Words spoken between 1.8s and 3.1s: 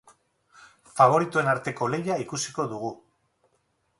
lehia ikusiko dugu.